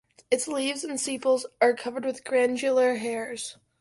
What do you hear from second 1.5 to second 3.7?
are covered with glandular hairs.